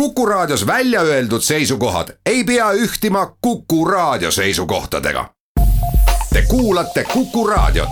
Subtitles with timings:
[0.00, 5.30] Kuku Raadios välja öeldud seisukohad ei pea ühtima Kuku Raadio seisukohtadega.
[6.32, 7.88] Te kuulate Kuku Raadiot.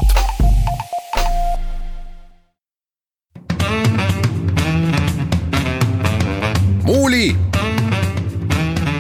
[6.83, 7.37] muuli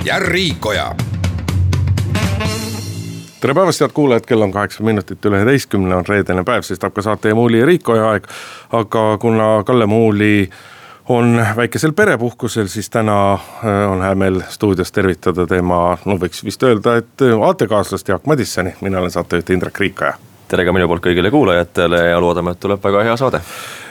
[0.04, 0.94] ja Riikoja
[3.40, 7.02] tere päevast, head kuulajad, kell on kaheksa minutit üle üheteistkümne, on reedene päev, tahab ka
[7.02, 8.28] saate Muuli ja Riikoja aeg.
[8.72, 10.48] aga kuna Kalle Muuli
[11.08, 16.62] on väikesel perepuhkusel, siis täna äh, on hea meel stuudios tervitada tema, no võiks vist
[16.62, 20.14] öelda, et aatekaaslast Jaak Madissoni, mina olen saatejuht Indrek Riikoja.
[20.48, 23.40] tere ka minu poolt kõigile kuulajatele ja loodame, et tuleb väga hea saade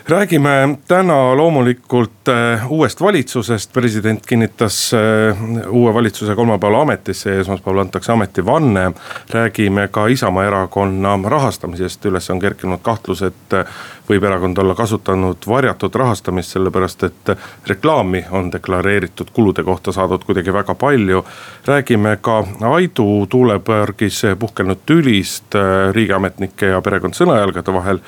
[0.06, 7.80] räägime täna loomulikult äh, uuest valitsusest, president kinnitas äh, uue valitsuse kolmapäeval ametisse ja esmaspäeval
[7.80, 8.92] antakse ametivanne.
[9.30, 13.66] räägime ka Isamaa erakonna rahastamisest, üles on kerkinud kahtlus, et äh,
[14.10, 17.34] võib erakond olla kasutanud varjatud rahastamist, sellepärast et
[17.68, 21.26] reklaami on deklareeritud kulude kohta saadud kuidagi väga palju.
[21.66, 25.56] räägime ka Aidu tuulepargis puhkenud tülist
[25.92, 28.00] riigiametnike ja perekond Sõnajalgade vahel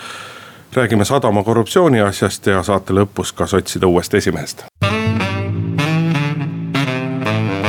[0.76, 4.66] räägime sadama korruptsiooni asjast ja saate lõpus ka sotside uuest esimehest.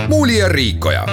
[0.09, 1.07] muuli ja Riikoja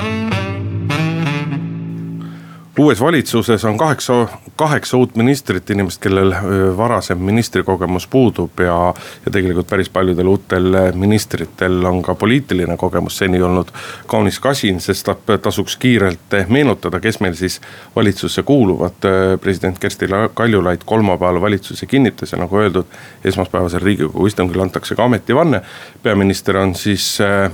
[2.79, 6.33] uues valitsuses on kaheksa, kaheksa uut ministrit, inimest, kellel
[6.77, 8.93] varasem ministrikogemus puudub ja,
[9.25, 13.69] ja tegelikult päris paljudel uutel ministritel on ka poliitiline kogemus seni olnud
[14.07, 15.09] kaunis kasin, sest
[15.41, 17.61] tasuks kiirelt meenutada, kes meil siis
[17.95, 18.97] valitsusse kuuluvad.
[19.41, 22.85] president Kersti Kaljulaid kolmapäeval valitsuse kinnitas ja nagu öeldud,
[23.25, 25.61] esmaspäevasel riigikogu istungil antakse ka ametivanne.
[26.03, 27.51] peaminister on siis äh,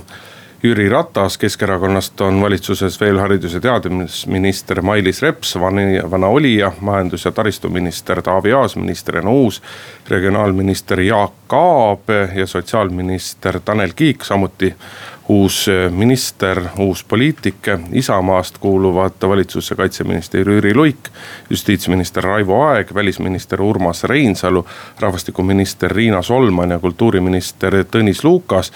[0.62, 5.54] Jüri Ratas Keskerakonnast on valitsuses veel haridus- ja teadusminister Mailis Reps,
[6.10, 9.62] vana olija, majandus- ja taristuminister Taavi Aas, ministrina uus.
[10.08, 14.74] regionaalminister Jaak Aab ja sotsiaalminister Tanel Kiik, samuti
[15.30, 17.68] uus minister, uus poliitik.
[17.92, 21.08] Isamaast kuuluvad valitsusse kaitseminister Jüri Luik,
[21.50, 24.64] justiitsminister Raivo Aeg, välisminister Urmas Reinsalu,
[25.00, 28.72] rahvastikuminister Riina Solman ja kultuuriminister Tõnis Lukas.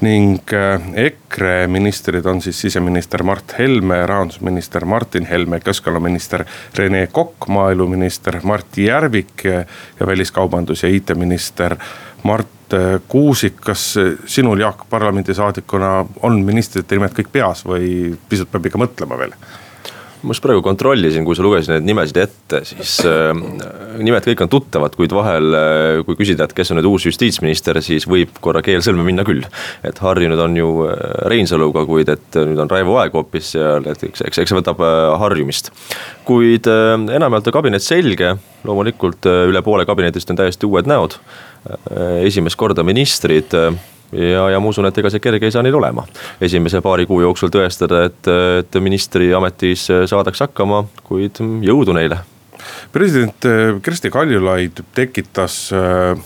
[0.00, 6.44] ning eh, EKRE ministrid on siis siseminister Mart Helme, rahandusminister Martin Helme, keskkonnaminister
[6.76, 9.44] Rene Kokk, maaeluminister Mart Järvik
[10.00, 11.76] ja väliskaubandus ja IT-minister
[12.22, 13.84] Mart äh, Kuusik, kas
[14.26, 15.92] sinul, Jaak, parlamendisaadikuna
[16.26, 19.34] on ministrite nimed kõik peas või pisut peab ikka mõtlema veel?
[20.22, 23.30] Ma just praegu kontrollisin, kui sa lugesid neid nimesid ette, siis äh,
[24.02, 27.78] nimed kõik on tuttavad, kuid vahel äh,, kui küsida, et kes on nüüd uus justiitsminister,
[27.84, 29.44] siis võib korra keel sõlme minna küll.
[29.86, 30.96] et harjunud on ju äh,
[31.30, 34.82] Reinsaluga, kuid et nüüd on Raivo Aeg hoopis seal, et eks, eks, eks see võtab
[34.82, 35.70] äh, harjumist.
[36.28, 38.34] kuid äh, enamjaolt on kabinet selge,
[38.66, 42.26] loomulikult äh, üle poole kabinetist on täiesti uued näod äh,.
[42.26, 43.72] esimest korda ministrid äh,
[44.12, 46.06] ja, ja ma usun, et ega see kerge ei saa neil olema.
[46.40, 48.32] esimese paari kuu jooksul tõestada, et,
[48.62, 52.22] et ministriametis saadakse hakkama, kuid jõudu neile.
[52.92, 56.24] president eh, Kersti Kaljulaid tekitas eh,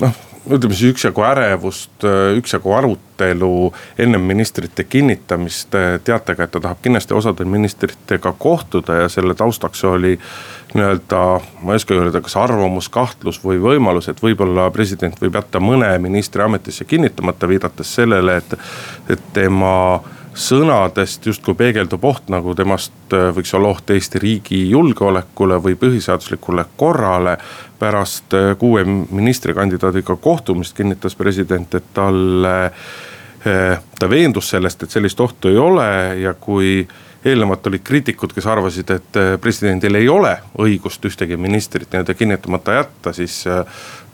[0.00, 2.04] noh ütleme siis üksjagu ärevust,
[2.36, 5.74] üksjagu arutelu ennem ministrite kinnitamist.
[6.04, 10.14] Teatega, et ta tahab kindlasti osade ministritega kohtuda ja selle taustaks oli
[10.74, 11.20] nii-öelda,
[11.62, 15.90] ma ei oska öelda, kas arvamus, kahtlus või võimalus, et võib-olla president võib jätta mõne
[15.98, 18.56] ministri ametisse kinnitamata, viidates sellele, et,
[19.10, 19.74] et tema
[20.34, 26.64] sõnadest justkui peegeldub oht, nagu temast äh, võiks olla oht Eesti riigi julgeolekule või põhiseaduslikule
[26.76, 27.36] korrale.
[27.78, 32.72] pärast äh, kuue ministrikandidaadiga kohtumist kinnitas president, et talle,
[33.46, 36.88] äh, ta veendus sellest, et sellist ohtu ei ole ja kui
[37.24, 43.12] eelnevalt olid kriitikud, kes arvasid, et presidendil ei ole õigust ühtegi ministrit nii-öelda kinnitamata jätta,
[43.12, 43.42] siis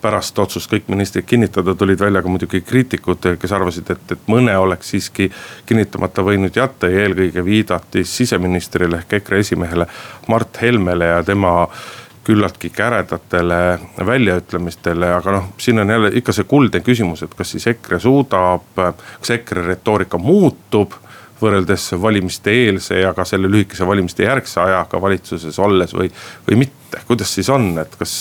[0.02, 4.56] pärast otsust kõik ministrid kinnitada, tulid välja ka muidugi kriitikud, kes arvasid, et, et mõne
[4.58, 5.28] oleks siiski
[5.66, 9.86] kinnitamata võinud jätta ja eelkõige viidati siseministrile ehk EKRE esimehele
[10.28, 11.54] Mart Helmele ja tema
[12.26, 17.66] küllaltki käredatele väljaütlemistele, aga noh, siin on jälle ikka see kuldne küsimus, et kas siis
[17.70, 20.96] EKRE suudab, kas EKRE retoorika muutub
[21.40, 26.10] võrreldes valimiste eelse ja ka selle lühikese valimiste järgse ajaga valitsuses olles või,
[26.48, 28.16] või mitte, kuidas siis on, et kas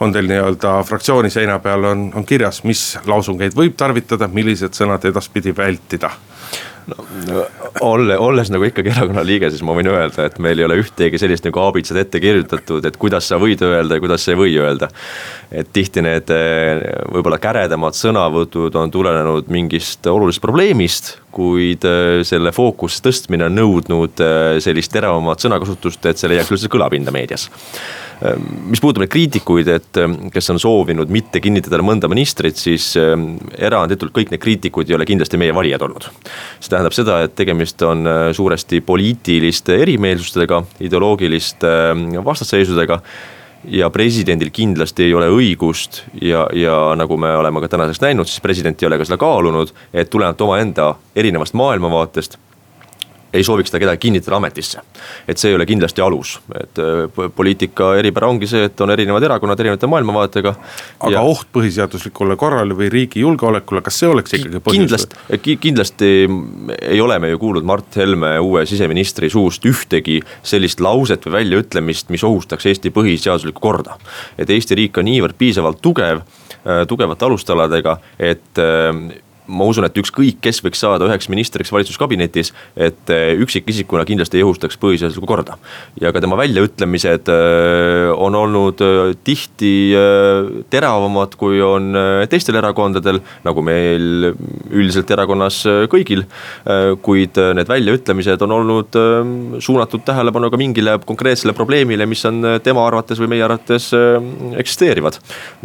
[0.00, 5.04] on teil nii-öelda fraktsiooni seina peal on, on kirjas, mis lausungeid võib tarvitada, millised sõnad
[5.08, 6.12] edaspidi vältida?
[6.86, 7.44] no,
[7.80, 11.18] olle, olles nagu ikkagi erakonna liige, siis ma võin öelda, et meil ei ole ühtegi
[11.20, 14.54] sellist nagu aabitsat ette kirjutatud, et kuidas sa võid öelda ja kuidas sa ei või
[14.60, 14.88] öelda.
[15.50, 22.52] et tihti need eh, võib-olla käredamad sõnavõtud on tulenenud mingist olulisest probleemist, kuid eh, selle
[22.56, 27.50] fookuse tõstmine on nõudnud eh, sellist teravamat sõnakasutust, et see leiaks üldse kõlapinda meedias
[28.24, 29.98] Ehm, mis puudutab neid kriitikuid, et
[30.32, 35.40] kes on soovinud mitte kinnitada mõnda ministrit, siis eranditult kõik need kriitikud ei ole kindlasti
[35.40, 36.08] meie valijad olnud.
[36.60, 41.72] see tähendab seda, et tegemist on suuresti poliitiliste erimeelsustega, ideoloogiliste
[42.24, 43.02] vastasseisudega
[43.64, 48.40] ja presidendil kindlasti ei ole õigust ja, ja nagu me oleme ka tänaseks näinud, siis
[48.40, 52.38] president ei ole ka seda kaalunud, et tulenevalt omaenda erinevast maailmavaatest
[53.32, 54.80] ei sooviks ta kedagi kinnitada ametisse.
[55.28, 59.22] et see ei ole kindlasti alus, et äh, poliitika eripära ongi see, et on erinevad
[59.22, 60.54] erakonnad erinevate maailmavaatega.
[61.00, 61.22] aga ja...
[61.22, 64.86] oht põhiseaduslikule korrale või riigi julgeolekule, kas see oleks ikkagi põhjus?
[64.86, 66.12] kindlasti, kindlasti
[66.80, 72.10] ei ole me ju kuulnud Mart Helme uue siseministri suust ühtegi sellist lauset või väljaütlemist,
[72.14, 73.98] mis ohustaks Eesti põhiseaduslikku korda.
[74.38, 76.22] et Eesti riik on niivõrd piisavalt tugev,
[76.64, 82.52] äh, tugevate alustaladega, et äh, ma usun, et ükskõik, kes võiks saada üheks ministriks valitsuskabinetis,
[82.74, 85.56] et eh, üksikisikuna kindlasti ei õhustaks põhiseaduslikku korda.
[86.00, 89.74] ja ka tema väljaütlemised eh, on olnud eh, tihti
[90.70, 91.94] teravamad, kui on
[92.30, 94.32] teistel erakondadel, nagu meil
[94.70, 96.24] üldiselt erakonnas kõigil.
[97.02, 98.90] kuid need väljaütlemised on olnud
[99.62, 103.84] suunatud tähelepanu ka mingile konkreetsele probleemile, mis on tema arvates või meie arvates
[104.58, 105.14] eksisteerivad.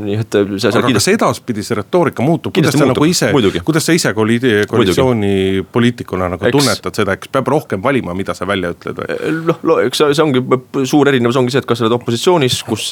[0.02, 0.94] nii et see, aga kindlasti...
[0.94, 3.28] kas edaspidi see retoorika muutub, kuidas sa nagu ise,
[3.66, 6.58] kuidas sa ise koalitsioonipoliitikuna nagu eks...
[6.58, 9.08] tunnetad seda, eks peab rohkem valima, mida sa välja ütled või?
[9.50, 10.42] Noh, eks see ongi
[10.90, 12.84] suur erinevus ongi see, et kas sa oled opositsioonis, kus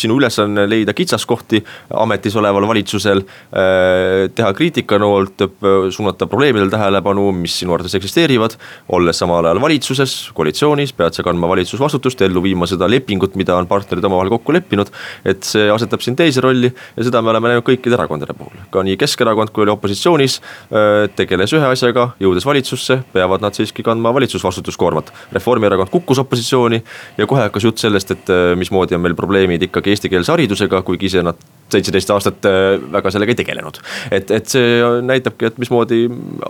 [0.00, 1.62] sinu ülesanne leida kitsaskohti
[2.04, 3.22] ametis oleval valitsusel.
[3.24, 5.44] Eh, teha kriitikanoolt,
[5.90, 8.56] suunata probleemidele tähelepanu, mis sinu arvates eksisteerivad.
[8.88, 13.66] olles samal ajal valitsuses, koalitsioonis, pead sa kandma valitsusvastutust, ellu viima seda lepingut, mida on
[13.66, 14.90] partnerid omavahel kokku leppinud.
[15.24, 18.82] et see asetab sind teise rolli ja seda me oleme näinud kõikide erakondade puhul, ka
[18.82, 24.14] nii Keskerakond kui oli opositsioonis äh, tegeles ühe asjaga, jõudes valitsusse, peavad nad siiski kandma
[24.14, 25.12] valitsusvastutuskoormat.
[25.32, 26.82] Reformierakond kukkus opositsiooni
[27.18, 31.10] ja kohe hakkas jutt sellest, et äh, mismoodi on meil probleemid ikkagi eestikeelse haridusega, kuigi
[31.10, 31.40] ise nad
[31.72, 33.80] seitseteist aastat äh, väga sellega ei tegelenud.
[34.10, 36.06] et, et see näitabki, et mismoodi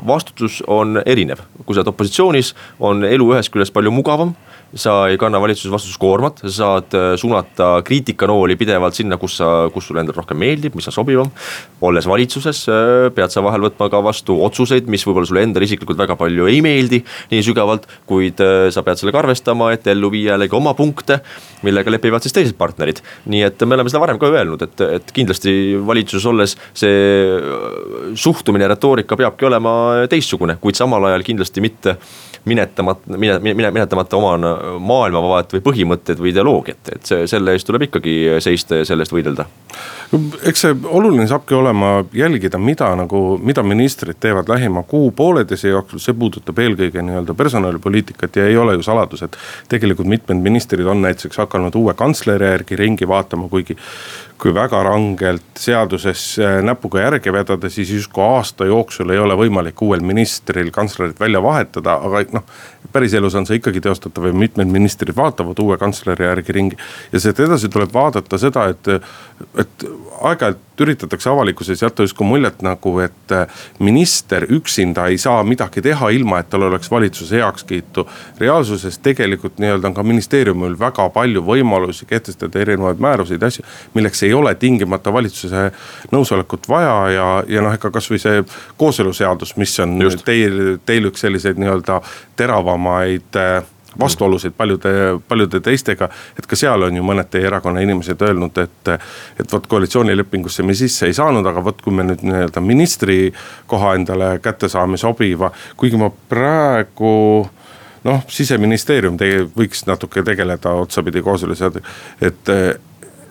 [0.07, 4.35] vastutus on erinev, kui sa oled opositsioonis, on elu ühest küljest palju mugavam
[4.75, 9.89] sa ei kanna valitsuses vastutuskoormat, sa saad äh, suunata kriitikanooli pidevalt sinna, kus sa, kus
[9.89, 11.31] sulle endale rohkem meeldib, mis on sobivam.
[11.85, 16.01] olles valitsuses, äh, pead sa vahel võtma ka vastu otsuseid, mis võib-olla sulle endale isiklikult
[16.01, 20.35] väga palju ei meeldi nii sügavalt, kuid äh, sa pead sellega arvestama, et ellu viia
[20.35, 21.21] jällegi oma punkte,
[21.67, 23.03] millega lepivad siis teised partnerid.
[23.31, 26.95] nii et me oleme seda varem ka öelnud, et, et kindlasti valitsuses olles see
[28.19, 29.75] suhtumine, retoorika peabki olema
[30.11, 31.99] teistsugune, kuid samal ajal kindlasti mitte
[32.45, 34.35] minetamata, mine, mine, minetamata oma
[34.81, 38.15] maailmavaadet või põhimõtteid või ideoloogiat, et see, selle eest tuleb ikkagi
[38.45, 39.47] seista ja selle eest võidelda.
[40.49, 46.15] eks see oluline saabki olema jälgida, mida nagu, mida ministrid teevad lähima kuu-pooleteise jooksul, see
[46.19, 49.39] puudutab eelkõige nii-öelda personalipoliitikat ja ei ole ju saladus, et
[49.69, 53.77] tegelikult mitmed ministrid on näiteks hakanud uue kantsleri järgi ringi vaatama, kuigi
[54.41, 59.83] kui väga rangelt seaduses äh, näpuga järge vedada, siis justkui aasta jooksul ei ole võimalik
[59.85, 62.47] uuel ministril kantslerit välja vahetada, aga noh.
[62.93, 66.79] päriselus on see ikkagi teostatav ja mitmed ministrid vaatavad uue kantsleri järgi ringi.
[67.13, 68.91] ja sealt edasi tuleb vaadata seda, et,
[69.59, 69.89] et
[70.21, 73.47] aeg-ajalt üritatakse avalikkuses jätta justkui muljet nagu, et äh,
[73.79, 78.07] minister üksinda ei saa midagi teha, ilma et tal oleks valitsuse heakskiitu.
[78.39, 84.23] reaalsuses tegelikult nii-öelda on ka ministeeriumil väga palju võimalusi kehtestada erinevaid määruseid ja asju, milleks
[84.23, 85.71] ei ole tingimata valitsuse
[86.13, 88.43] nõusolekut vaja ja, ja noh, ega kasvõi see
[88.77, 90.25] kooseluseadus, mis on Just.
[90.25, 92.01] teil, teil üks selliseid nii-öelda
[92.37, 93.63] teravamaid äh,
[94.01, 94.91] vastuolusid paljude,
[95.29, 96.09] paljude teistega.
[96.39, 98.89] et ka seal on ju mõned teie erakonna inimesed öelnud, et,
[99.41, 103.33] et vot koalitsioonilepingusse me sisse ei saanud, aga vot kui me nüüd nii-öelda ministri
[103.67, 107.15] koha endale kätte saame sobiva, kuigi ma praegu
[108.05, 112.55] noh, siseministeerium tege, võiks natuke tegeleda otsapidi kooseluseadusega, et,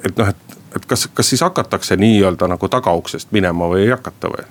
[0.07, 4.33] et noh, et, et kas, kas siis hakatakse nii-öelda nagu tagauksest minema või ei hakata
[4.33, 4.49] või?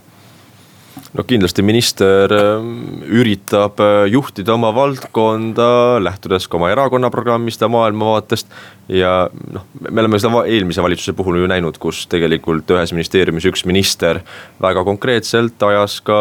[1.12, 7.68] No kindlasti minister ähm, üritab äh, juhtida oma valdkonda, lähtudes ka oma erakonna programmist ja
[7.72, 8.52] maailmavaatest.
[8.92, 9.12] ja
[9.54, 14.20] noh, me oleme seda eelmise valitsuse puhul ju näinud, kus tegelikult ühes ministeeriumis üks minister
[14.60, 16.18] väga konkreetselt ajas ka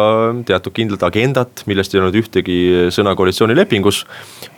[0.48, 2.58] teatud kindlat agendat, millest ei olnud ühtegi
[2.94, 4.04] sõna koalitsioonilepingus.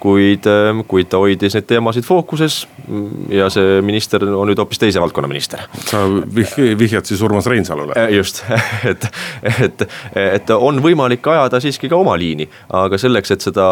[0.04, 2.64] Kuid, ähm, kuid ta hoidis neid teemasid fookuses
[3.32, 5.64] ja see minister on nüüd hoopis teise valdkonna minister.
[5.88, 7.96] sa vihjad siis Urmas Reinsalule?
[7.96, 8.44] Äh, just,
[8.90, 9.08] et,
[9.64, 13.66] et et on võimalik ajada siiski ka oma liini, aga selleks, et seda,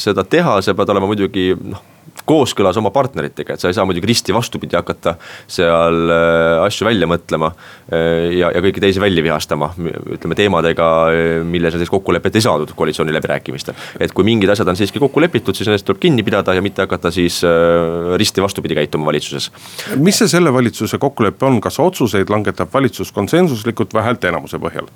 [0.00, 1.95] seda teha, sa pead olema muidugi noh
[2.26, 5.14] kooskõlas oma partneritega, et sa ei saa muidugi risti vastupidi hakata
[5.50, 7.52] seal äh, asju välja mõtlema.
[7.86, 9.70] Äh, ja, ja kõiki teisi välja vihastama,
[10.16, 13.78] ütleme teemadega, äh, milles näiteks kokkulepet ei saadud koalitsiooni läbirääkimistel.
[14.00, 16.82] et kui mingid asjad on siiski kokku lepitud, siis nendest tuleb kinni pidada ja mitte
[16.82, 17.42] hakata siis
[18.16, 19.50] risti vastupidi käituma valitsuses.
[19.96, 24.90] mis see selle valitsuse kokkulepe on, kas otsuseid langetab valitsus konsensuslikult või häälteenamuse põhjal?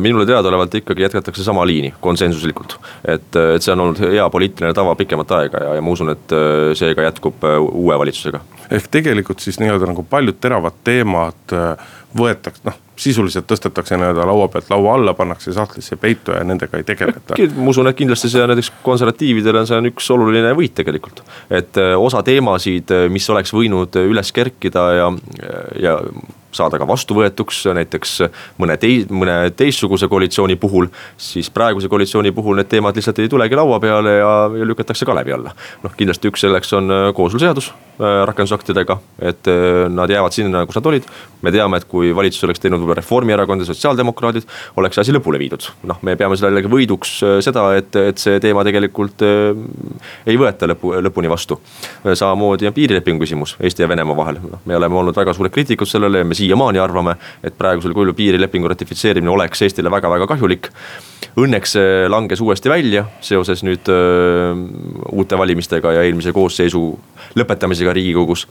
[0.00, 4.94] minule teadaolevalt ikkagi jätkatakse sama liini konsensuslikult, et, et see on olnud hea poliitiline tava
[4.98, 6.34] pikemat aega ja, ja ma usun, et
[6.78, 8.40] see ka jätkub äh, uue valitsusega.
[8.70, 14.46] ehk tegelikult siis nii-öelda nagu paljud teravad teemad äh, võetakse, noh sisuliselt tõstetakse nii-öelda laua
[14.48, 17.36] pealt laua alla, pannakse sahtlisse peitu ja nendega ei tegeleta.
[17.56, 21.22] ma usun, et kindlasti see näiteks konservatiividele see on üks oluline võit tegelikult.
[21.50, 25.12] et äh, osa teemasid, mis oleks võinud üles kerkida ja,
[25.80, 25.98] ja
[26.56, 28.14] saada ka vastuvõetuks näiteks
[28.60, 30.88] mõne tei-, mõne teistsuguse koalitsiooni puhul.
[31.16, 35.32] siis praeguse koalitsiooni puhul need teemad lihtsalt ei tulegi laua peale ja, ja lükatakse kalevi
[35.36, 35.54] alla.
[35.82, 40.78] noh, kindlasti üks selleks on äh, kooseluseadus äh, rakendusaktidega, et äh, nad jäävad sinna, kus
[40.80, 41.08] nad olid.
[41.42, 44.46] me teame, et kui valitsus oleks teinud võib-olla Reformierakond ja sotsiaaldemokraadid,
[44.80, 45.68] oleks asi lõpule viidud.
[45.88, 50.94] noh, me peame selle jällegi võiduks seda, et, et see teema tegelikult ei võeta lõpu,
[51.06, 51.60] lõpuni vastu.
[52.06, 55.88] samamoodi on piirilepingu küsimus Eesti ja Venemaa vahel, noh me oleme olnud väga suured kriitikud
[55.88, 60.70] sellele ja me siiamaani arvame, et praegusel kujul piirilepingu ratifitseerimine oleks Eestile väga-väga kahjulik.
[61.36, 64.54] Õnneks see langes uuesti välja seoses nüüd öö,
[65.12, 66.80] uute valimistega ja eelmise koosseisu
[67.36, 68.46] lõpetamisega riigikogus.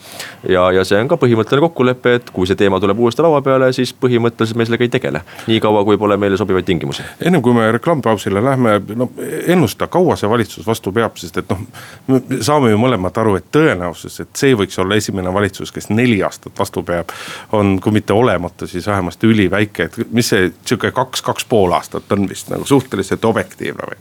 [0.50, 3.72] ja, ja see on ka põhimõtteline kokkulepe, et kui see teema tuleb uuesti laua peale,
[3.74, 5.22] siis põhimõtteliselt me sellega ei tegele.
[5.48, 7.04] niikaua, kui pole meile sobivaid tingimusi.
[7.22, 9.10] ennem kui me reklaamipausile lähme, no
[9.48, 11.66] ennusta, kaua see valitsus vastu peab, sest et noh.
[12.08, 16.22] me saame ju mõlemad aru, et tõenäosus, et see võiks olla esimene valitsus, kes neli
[16.24, 17.14] aastat vastu peab.
[17.52, 22.10] on, kui mitte olematu, siis vähemasti üliväike, et mis see sihuke kaks, kaks pool aastat
[22.16, 24.00] on vist nagu suhteliselt objektiivne või?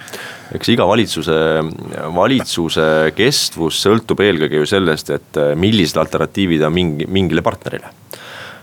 [0.56, 1.36] eks iga valitsuse,
[2.16, 2.86] valitsuse
[3.16, 7.92] kestvus sõltub eelkõige ju sellest, et äh, millised alternatiivid on mingi, mingile partnerile.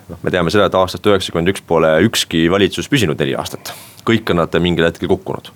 [0.10, 3.76] noh, me teame seda, et aastast üheksakümmend üks pole ükski valitsus püsinud neli aastat,
[4.08, 5.54] kõik on nad mingil hetkel kukkunud.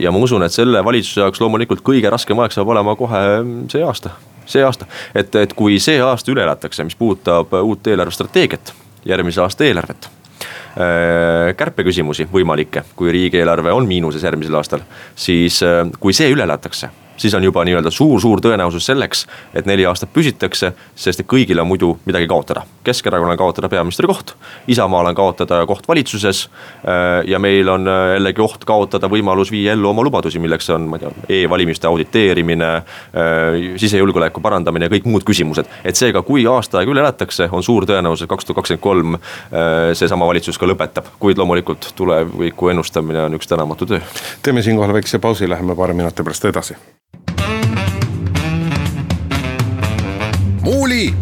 [0.00, 3.24] ja ma usun, et selle valitsuse jaoks loomulikult kõige raskem aeg saab olema kohe
[3.68, 8.74] see aasta see aasta, et, et kui see aasta üle elatakse, mis puudutab uut eelarvestrateegiat,
[9.04, 14.84] järgmise aasta eelarvet äh, kärpeküsimusi võimalikke, kui riigieelarve on miinuses järgmisel aastal,
[15.14, 19.86] siis äh, kui see üle elatakse siis on juba nii-öelda suur-suur tõenäosus selleks, et neli
[19.86, 22.64] aastat püsitakse, sest et kõigil on muidu midagi kaotada.
[22.84, 24.34] Keskerakonnal kaotada peaministri koht,
[24.72, 29.76] Isamaal on kaotada koht valitsuses äh, ja meil on äh, jällegi oht kaotada võimalus viia
[29.76, 34.94] ellu oma lubadusi, milleks on, ma ei tea e, e-valimiste auditeerimine, äh, sisejulgeoleku parandamine ja
[34.94, 35.68] kõik muud küsimused.
[35.84, 39.16] et seega, kui aasta aega üle elatakse, on suur tõenäosus, et kaks tuhat kakskümmend kolm
[39.98, 44.00] seesama valitsus ka lõpetab, kuid loomulikult tuleviku ennustamine on üks tänamatu töö.
[44.42, 46.76] teeme siinkohal väikse pausi, läheme paari minuti pärast edasi.
[50.62, 51.14] Muuli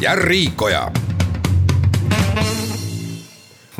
[0.00, 0.92] ja Riikoja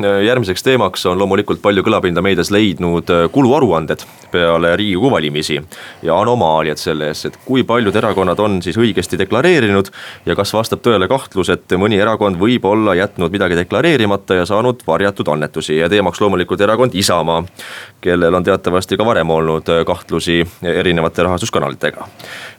[0.03, 5.61] järgmiseks teemaks on loomulikult palju kõlapinda meedias leidnud äh, kuluaruanded peale riigikogu valimisi.
[6.03, 9.91] ja anomaaliad selles, et kui paljud erakonnad on siis õigesti deklareerinud
[10.25, 14.83] ja kas vastab tõele kahtlus, et mõni erakond võib olla jätnud midagi deklareerimata ja saanud
[14.87, 17.43] varjatud annetusi ja teemaks loomulikult erakond Isamaa.
[18.01, 22.07] kellel on teatavasti ka varem olnud äh, kahtlusi erinevate rahastuskanalitega.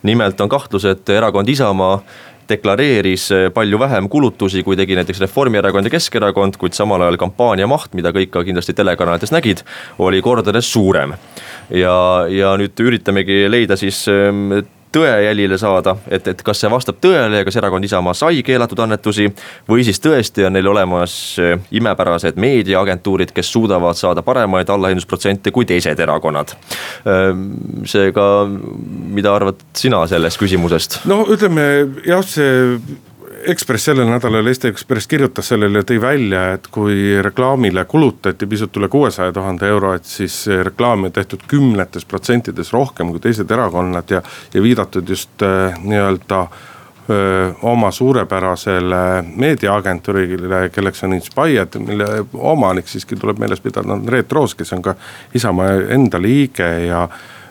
[0.02, 2.02] nimelt on kahtlus, et erakond Isamaa
[2.48, 7.68] deklareeris eh, palju vähem kulutusi, kui tegi näiteks Reformierakond ja Keskerakond, kuid samal ajal kampaania
[7.70, 9.64] maht, mida kõik ka kindlasti telekanalites nägid,
[9.98, 11.14] oli kordades suurem.
[11.70, 11.96] ja,
[12.28, 14.04] ja nüüd üritamegi leida siis
[14.92, 18.78] ehm, tõejälile saada, et, et kas see vastab tõele ja kas erakond Isamaa sai keelatud
[18.84, 19.28] annetusi.
[19.68, 25.64] või siis tõesti on neil olemas eh, imepärased meediaagentuurid, kes suudavad saada paremaid allahindlusprotsente kui
[25.64, 26.54] teised erakonnad.
[27.06, 27.48] Ehm,
[27.84, 28.46] seega,
[29.12, 31.02] mida arvad sina sellest küsimusest?
[31.04, 32.78] no ütleme jah, see
[33.42, 38.76] Ekspress sellel nädalal, Eesti Ekspress kirjutas sellele ja tõi välja, et kui reklaamile kulutati pisut
[38.78, 44.14] üle kuuesaja tuhande euro, et siis reklaami on tehtud kümnetes protsentides rohkem kui teised erakonnad
[44.14, 44.22] ja,
[44.54, 46.46] ja viidatud just äh, nii-öelda
[47.62, 54.54] oma suurepärasele meediaagentuurile, kelleks on Inspired, mille omanik siiski tuleb meeles pidada, on Reet Roos,
[54.54, 54.94] kes on ka
[55.34, 57.08] Isamaa enda liige ja,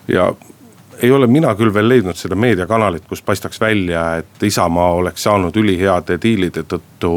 [0.08, 0.32] ja
[1.02, 5.56] ei ole mina küll veel leidnud seda meediakanalit, kus paistaks välja, et Isamaa oleks saanud
[5.58, 7.14] üliheade diilide tõttu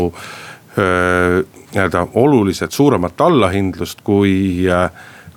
[0.75, 4.67] nii-öelda oluliselt suuremat allahindlust kui,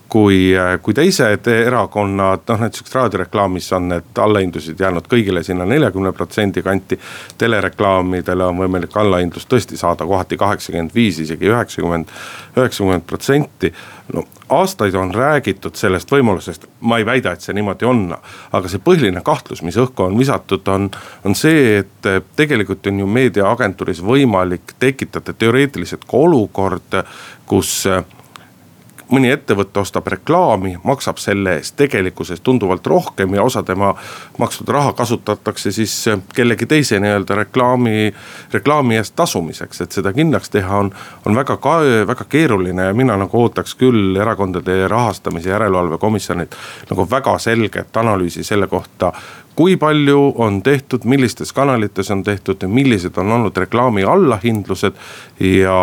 [0.10, 6.64] kui, kui teised erakonnad, noh näiteks raadioreklaamis on need allahindlused jäänud kõigile sinna neljakümne protsendi
[6.64, 7.00] kanti.
[7.38, 12.12] telereklaamidele on võimalik allahindlust tõesti saada kohati kaheksakümmend viis, isegi üheksakümmend,
[12.58, 13.74] üheksakümmend protsenti.
[14.14, 18.16] no aastaid on räägitud sellest võimalusest, ma ei väida, et see niimoodi on.
[18.52, 20.90] aga see põhiline kahtlus, mis õhku on visatud, on,
[21.26, 27.02] on see, et tegelikult on ju meediaagentuuris võimalik tekitada teoreetiliselt ka olukord,
[27.46, 27.84] kus
[29.12, 33.94] mõni ettevõte ostab reklaami, maksab selle eest tegelikkuses tunduvalt rohkem ja osa tema
[34.38, 35.94] makstud raha kasutatakse siis
[36.36, 38.14] kellegi teise nii-öelda reklaami,
[38.54, 39.82] reklaami eest tasumiseks.
[39.82, 40.92] et seda kindlaks teha on,
[41.26, 41.60] on väga,
[42.08, 46.56] väga keeruline ja mina nagu ootaks küll erakondade rahastamise järelevalve komisjonilt
[46.90, 49.14] nagu väga selget analüüsi selle kohta
[49.58, 54.94] kui palju on tehtud, millistes kanalites on tehtud ja millised on olnud reklaami allahindlused
[55.40, 55.80] ja,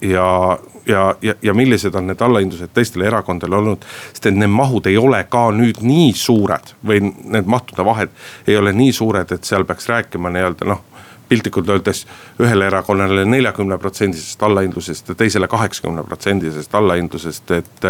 [0.00, 3.84] ja ja, ja, ja millised on need allahindlused teistele erakondadele olnud.
[4.12, 8.12] sest et need mahud ei ole ka nüüd nii suured või need mahtude vahed
[8.46, 10.84] ei ole nii suured, et seal peaks rääkima nii-öelda noh
[11.28, 12.06] piltlikult öeldes
[12.40, 17.88] ühele erakonnale neljakümne protsendisest allahindlusest ja teisele kaheksakümne protsendisest allahindlusest, et.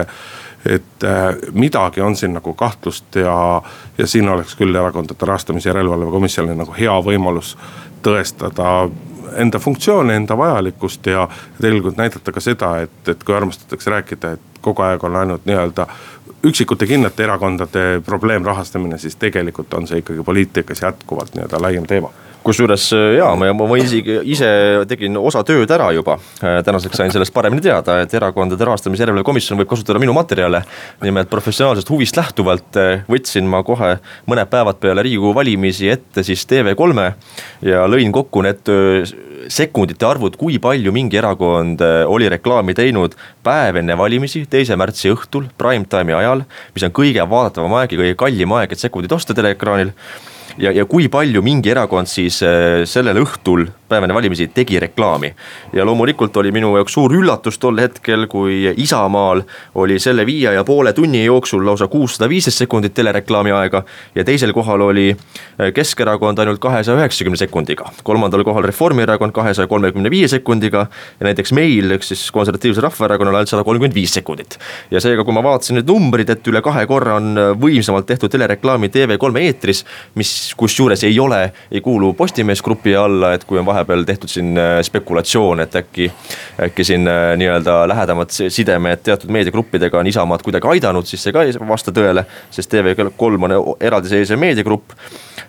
[0.66, 3.62] Et äh, midagi on siin nagu kahtlust ja,
[3.98, 7.54] ja siin oleks küll erakondade rahastamise järelevalve komisjonil nagu hea võimalus
[8.02, 8.88] tõestada
[9.38, 11.28] enda funktsioone, enda vajalikkust ja
[11.60, 15.86] tegelikult näidata ka seda, et, et kui armastatakse rääkida, et kogu aeg on ainult nii-öelda
[16.48, 22.10] üksikute kindlate erakondade probleemrahastamine, siis tegelikult on see ikkagi poliitikas jätkuvalt nii-öelda laiem teema
[22.48, 24.48] kusjuures äh, jaa, ma, ma isegi ise
[24.88, 26.16] tegin osa tööd ära juba.
[26.40, 30.62] Äh, tänaseks sain sellest paremini teada, et erakondade rahastamise järelevalve komisjon võib kasutada minu materjale.
[31.04, 33.96] nimelt professionaalsest huvist lähtuvalt äh, võtsin ma kohe
[34.30, 37.08] mõned päevad peale riigikogu valimisi ette siis TV3-e
[37.68, 38.72] ja lõin kokku need
[39.52, 43.14] sekundite arvud, kui palju mingi erakond oli reklaami teinud
[43.44, 46.44] päev enne valimisi, teise märtsi õhtul, prime time'i ajal.
[46.74, 49.94] mis on kõige vaadatavam aeg ja kõige kallim aeg, et sekundid osta teleekraanil
[50.58, 55.34] ja, ja kui palju mingi erakond siis äh, sellel õhtul päev enne valimisi tegi reklaami.
[55.72, 59.42] ja loomulikult oli minu jaoks suur üllatus tol hetkel, kui Isamaal
[59.74, 63.82] oli selle viie ja poole tunni jooksul lausa kuussada viisteist sekundit telereklaami aega.
[64.14, 70.10] ja teisel kohal oli äh, Keskerakond ainult kahesaja üheksakümne sekundiga, kolmandal kohal Reformierakond kahesaja kolmekümne
[70.10, 70.86] viie sekundiga.
[71.20, 74.58] ja näiteks meil, ehk siis Konservatiivsel Rahvaerakonnal ainult sada kolmkümmend viis sekundit.
[74.90, 78.32] ja seega, kui ma vaatasin need numbrid, et üle kahe korra on äh, võimsamalt tehtud
[78.32, 83.66] telereklaami TV3 eetris, mis kusjuures ei ole, ei kuulu Postimees Grupi alla, et kui on
[83.66, 86.10] vahe vahepeal tehtud siin äh, spekulatsioon, et äkki,
[86.68, 91.44] äkki siin äh, nii-öelda lähedamad sidemed teatud meediagruppidega on Isamaad kuidagi aidanud, siis see ka
[91.46, 92.24] ei vasta tõele.
[92.50, 94.94] sest TV3 on eraldiseisev meediagrupp,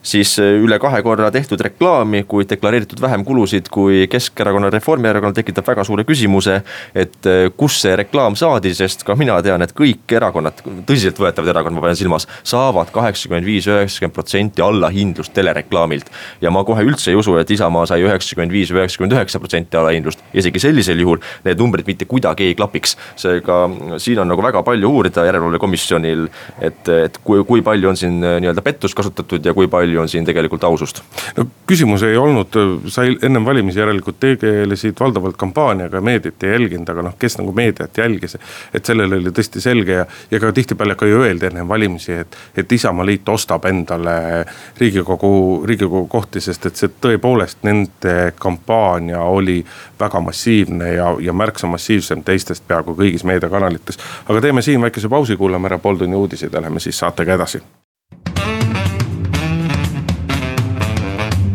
[0.01, 5.67] siis äh, üle kahe korra tehtud reklaami, kuid deklareeritud vähem kulusid kui Keskerakonnal, Reformierakonnal tekitab
[5.67, 6.61] väga suure küsimuse.
[6.95, 11.87] et kus see reklaam saadi, sest ka mina tean, et kõik erakonnad, tõsiseltvõetavad erakonnad, ma
[11.87, 16.09] pean silmas, saavad kaheksakümmend viis, üheksakümmend protsenti allahindlust telereklaamilt.
[16.41, 19.39] ja ma kohe üldse ei usu, et Isamaa sai ühe üheksakümmend viis või üheksakümmend üheksa
[19.39, 20.23] protsenti alahindlust.
[20.33, 22.95] isegi sellisel juhul need numbrid mitte kuidagi ei klapiks.
[23.15, 23.61] seega
[23.97, 26.27] siin on nagu väga palju uurida järelevalvekomisjonil,
[26.61, 30.09] et, et kui, kui palju on siin äh, nii-öelda pettust kasutatud ja kui palju on
[30.11, 31.01] siin tegelikult ausust.
[31.37, 32.55] no küsimus ei olnud,
[32.91, 37.97] sa ennem valimisi järelikult tegelesid valdavalt kampaaniaga, meediat ei jälginud, aga noh, kes nagu meediat
[37.97, 38.37] jälgis.
[38.73, 42.37] et sellel oli tõesti selge ja, ja ka tihtipeale ka ju öeldi enne valimisi, et,
[42.57, 44.45] et Isamaa liit ostab endale
[44.79, 45.31] riigikogu,
[45.67, 49.65] riigikogu kohti, sest et see tõepoolest nende see kampaania oli
[49.99, 53.99] väga massiivne ja, ja märksa massiivsem teistest peaaegu kõigis meediakanalites.
[54.29, 57.61] aga teeme siin väikese pausi, kuulame ära pooltunni uudiseid ja lähme siis saatega edasi.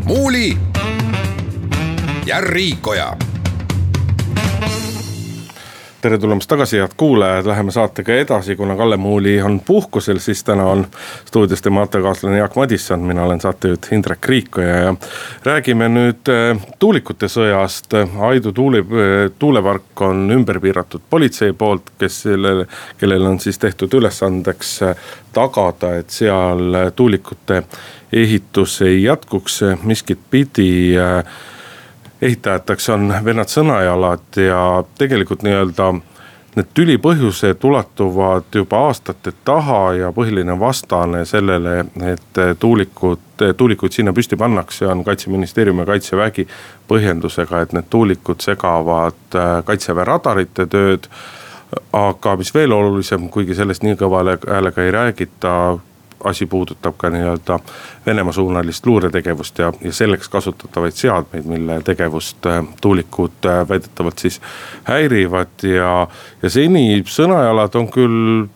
[0.04, 0.56] muuli
[2.26, 3.16] ja Riikoja
[6.04, 10.66] tere tulemast tagasi, head kuulajad, läheme saatega edasi, kuna Kalle Muuli on puhkusel, siis täna
[10.68, 10.82] on
[11.24, 14.94] stuudios tema aastakaaslane Jaak Madisson, mina olen saatejuht Indrek Riikoja ja.
[15.44, 17.96] räägime nüüd äh, tuulikute sõjast,
[18.28, 22.66] Aidu tuule, äh, tuulepark on ümber piiratud politsei poolt, kes sellele,
[23.00, 27.62] kellel on siis tehtud ülesandeks äh, tagada, et seal tuulikute
[28.12, 30.68] ehitus ei jätkuks, miskit pidi
[32.22, 35.92] ehitajateks on vennad Sõnajalad ja tegelikult nii-öelda
[36.54, 41.80] need tüli põhjused ulatuvad juba aastate taha ja põhiline vastane sellele,
[42.12, 46.46] et tuulikud, tuulikuid sinna püsti pannakse, on kaitseministeerium ja kaitsevägi.
[46.88, 51.08] põhjendusega, et need tuulikud segavad äh, kaitseväe radarite tööd.
[51.92, 55.78] aga mis veel olulisem, kuigi sellest nii kõva häälega ei räägita
[56.24, 57.58] asi puudutab ka nii-öelda
[58.06, 64.40] Venemaa suunalist luuretegevust ja, ja selleks kasutatavaid seadmeid, mille tegevust äh, tuulikud äh, väidetavalt siis
[64.84, 66.06] häirivad ja,
[66.42, 68.46] ja seni sõnajalad on küll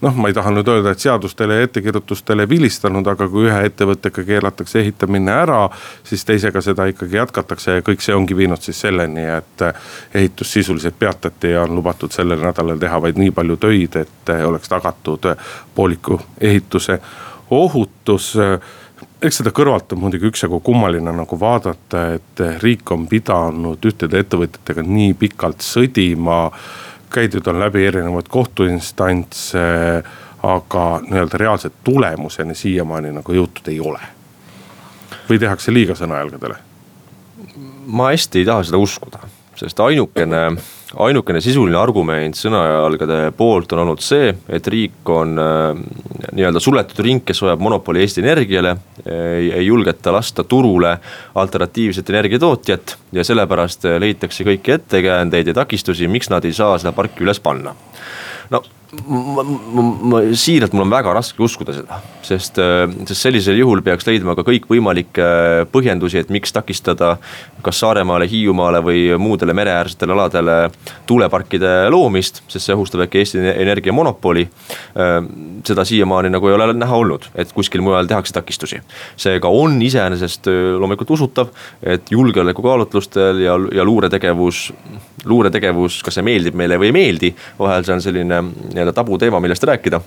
[0.00, 4.24] noh, ma ei taha nüüd öelda, et seadustele ja ettekirjutustele vilistanud, aga kui ühe ettevõttega
[4.26, 5.64] keelatakse ehitamine ära,
[6.06, 9.66] siis teisega seda ikkagi jätkatakse ja kõik see ongi viinud siis selleni, et
[10.14, 14.70] ehitus sisuliselt peatati ja on lubatud sellel nädalal teha vaid nii palju töid, et oleks
[14.70, 15.32] tagatud
[15.74, 17.00] pooliku ehituse
[17.50, 18.34] ohutus.
[19.22, 24.84] Eks seda kõrvalt on muidugi üksjagu kummaline nagu vaadata, et riik on pidanud ühtede ettevõtjatega
[24.86, 26.44] nii pikalt sõdima
[27.10, 29.58] käidud on läbi erinevaid kohtuinstantse,
[30.42, 34.00] aga nii-öelda reaalse tulemuseni siiamaani nagu jõutud ei ole.
[35.28, 36.56] või tehakse liiga sõnajalgadele?
[37.86, 39.18] ma hästi ei taha seda uskuda,
[39.56, 40.56] sest ainukene,
[40.96, 45.82] ainukene sisuline argument sõnajalgade poolt on olnud see, et riik on äh,
[46.32, 48.76] nii-öelda suletud ring, kes hoiab monopoli Eesti Energiale.
[49.08, 50.98] ei julgeta lasta turule
[51.34, 57.24] alternatiivset energiatootjat ja sellepärast leitakse kõiki ettekäändeid ja takistusi, miks nad ei saa seda parki
[57.24, 57.74] üles panna.
[58.50, 58.62] no
[59.06, 63.82] ma, ma, ma siiralt, mul on väga raske uskuda seda, sest, äh, sest sellisel juhul
[63.84, 67.16] peaks leidma ka kõikvõimalikke äh, põhjendusi, et miks takistada.
[67.62, 70.56] kas Saaremaale, Hiiumaale või muudele mereäärsetele aladele
[71.06, 74.46] tuuleparkide loomist, sest see ohustab äkki Eesti Energia monopoli.
[74.96, 75.18] Äh,
[75.66, 78.80] seda siiamaani nagu ei ole näha olnud, et kuskil mujal tehakse takistusi.
[79.16, 80.46] seega on iseenesest
[80.78, 84.72] loomulikult usutav, et julgeolekukaalutlustel ja, ja luuretegevus,
[85.24, 88.42] luuretegevus, kas see meeldib meile või ei meeldi, vahel see on selline
[88.78, 90.00] nii-öelda tabuteema, millest rääkida.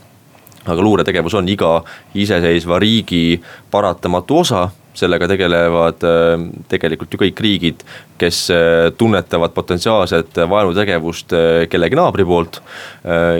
[0.65, 1.81] Aga luuretegevus on iga
[2.15, 7.83] iseseisva riigi paratamatu osa sellega tegelevad äh, tegelikult ju kõik riigid,
[8.21, 12.61] kes äh, tunnetavad potentsiaalset vaenutegevust äh, kellegi naabri poolt.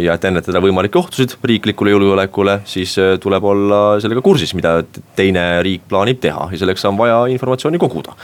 [0.02, 4.80] ja et ennetada võimalikke ohtusid riiklikule julgeolekule, siis tuleb olla sellega kursis, mida
[5.16, 8.16] teine riik plaanib teha ja selleks on vaja informatsiooni koguda.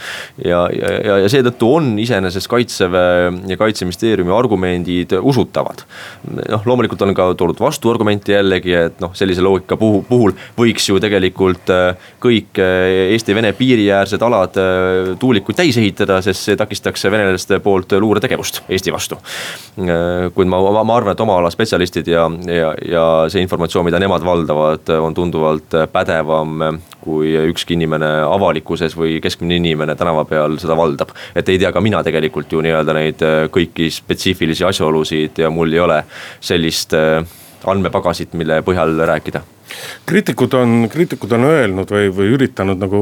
[0.42, 5.84] ja, ja, ja, seetõttu on iseenesest kaitseväe ja kaitseministeeriumi argumendid usutavad.
[6.26, 10.98] noh, loomulikult on ka toodud vastuargumente jällegi, et noh, sellise loogika puhul, puhul võiks ju
[11.02, 11.70] tegelikult
[12.18, 12.58] kõik
[13.18, 19.18] Eesti-Vene piiriäärsed alad äh, tuulikuid täis ehitada, sest see takistaks venelaste poolt luuretegevust Eesti vastu.
[19.82, 24.00] Äh, kuid ma, ma arvan, et oma ala spetsialistid ja, ja, ja see informatsioon, mida
[24.02, 30.76] nemad valdavad, on tunduvalt pädevam kui ükski inimene avalikkuses või keskmine inimene tänava peal seda
[30.78, 31.14] valdab.
[31.34, 35.72] et ei tea ka mina tegelikult ju nii-öelda neid äh, kõiki spetsiifilisi asjaolusid ja mul
[35.72, 36.02] ei ole
[36.40, 36.94] sellist
[37.66, 39.42] andmepagasit, mille põhjal rääkida
[40.06, 43.00] kriitikud on, kriitikud on öelnud või, või üritanud nagu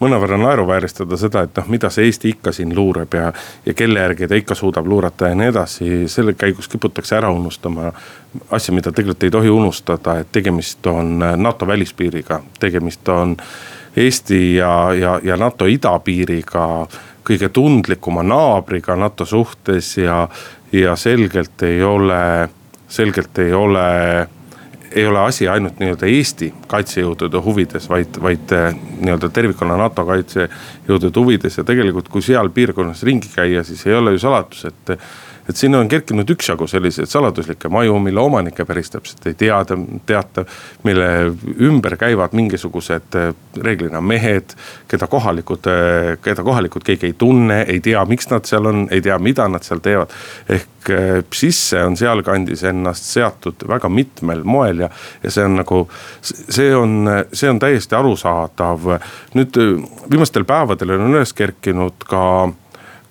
[0.00, 3.32] mõnevõrra naeruvääristada seda, et noh, mida see Eesti ikka siin luureb ja.
[3.66, 7.92] ja kelle järgi ta ikka suudab luurata ja nii edasi, selle käigus kiputakse ära unustama.
[8.50, 13.36] asja, mida tegelikult ei tohi unustada, et tegemist on NATO välispiiriga, tegemist on
[13.96, 16.86] Eesti ja, ja, ja NATO idapiiriga
[17.26, 20.28] kõige tundlikuma naabriga NATO suhtes ja,
[20.72, 22.48] ja selgelt ei ole,
[22.88, 23.86] selgelt ei ole
[24.96, 31.20] ei ole asi ainult nii-öelda Eesti kaitsejõudude huvides, vaid, vaid eh, nii-öelda tervikuna NATO kaitsejõudude
[31.20, 34.94] huvides ja tegelikult, kui seal piirkonnas ringi käia, siis ei ole ju saladus, et
[35.48, 40.44] et sinna on kerkinud üksjagu selliseid saladuslikke maju, mille omanikke päris täpselt ei teada, teata.
[40.82, 41.08] mille
[41.60, 44.56] ümber käivad mingisugused eh, reeglina mehed,
[44.88, 49.02] keda kohalikud, eh, keda kohalikud keegi ei tunne, ei tea, miks nad seal on, ei
[49.02, 50.12] tea, mida nad seal teevad.
[50.48, 54.90] ehk eh, sisse on sealkandis ennast seatud väga mitmel moel ja,
[55.22, 55.86] ja see on nagu,
[56.22, 58.92] see on, see on täiesti arusaadav.
[59.34, 59.58] nüüd
[60.10, 62.22] viimastel päevadel on üles kerkinud ka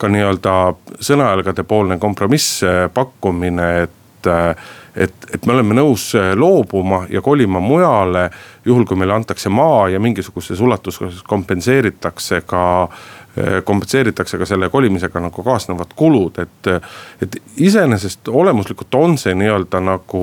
[0.05, 0.55] ka nii-öelda
[1.01, 2.61] sõnajalgade poolne kompromiss
[2.93, 4.01] pakkumine, et
[4.95, 8.29] et, et me oleme nõus loobuma ja kolima mujale,
[8.65, 12.63] juhul kui meile antakse maa ja mingisuguses ulatuses kompenseeritakse ka
[13.67, 16.69] kompenseeritakse ka selle kolimisega nagu kaasnevad kulud, et,
[17.21, 17.35] et
[17.67, 20.21] iseenesest olemuslikult on see nii-öelda nagu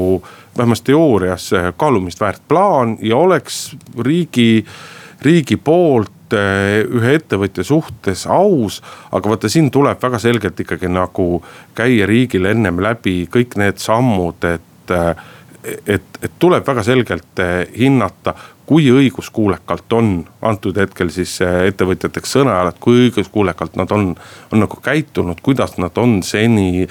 [0.56, 4.64] vähemasti teoorias kaalumist väärt plaan ja oleks riigi,
[5.22, 8.80] riigi poolt ühe ettevõtja suhtes aus.
[9.12, 11.42] aga vaata, siin tuleb väga selgelt ikkagi nagu
[11.74, 15.14] käia riigil ennem läbi kõik need sammud, et eh,
[15.86, 18.34] et, et tuleb väga selgelt eh, hinnata,
[18.66, 24.12] kui õiguskuulekalt on antud hetkel siis ettevõtjateks sõna ajal, et kui õiguskuulekalt nad on,
[24.52, 26.86] on nagu käitunud, kuidas nad on seni